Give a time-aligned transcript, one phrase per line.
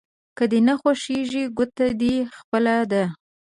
[0.37, 3.03] که دې نه خوښېږي ګوته دې خپله ده.